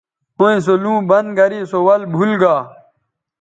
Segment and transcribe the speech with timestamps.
[0.37, 2.55] ھویں سو لُوں بند گرے سو ول بُھول گا